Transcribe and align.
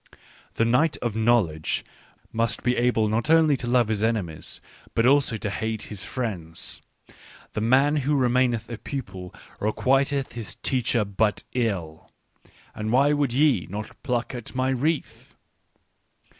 "The 0.55 0.65
knight 0.65 0.97
of 0.97 1.15
knowledge 1.15 1.85
must 2.33 2.63
be 2.63 2.75
able 2.75 3.07
not 3.07 3.29
only 3.29 3.55
to 3.57 3.67
love 3.67 3.89
his 3.89 4.01
enemies, 4.01 4.59
but 4.95 5.05
also 5.05 5.37
to 5.37 5.49
hate 5.51 5.83
his 5.93 6.03
friends." 6.03 6.81
The 7.53 7.61
man 7.61 7.97
who 7.97 8.15
remaineth 8.15 8.67
a 8.67 8.79
pupil 8.79 9.31
requiteth 9.59 10.33
his 10.33 10.55
teacher 10.55 11.05
but 11.05 11.43
ill. 11.53 12.09
And 12.73 12.91
why 12.91 13.13
would 13.13 13.31
ye 13.31 13.67
not 13.69 14.01
pluck 14.01 14.33
at 14.33 14.55
my 14.55 14.69
wreath? 14.69 15.35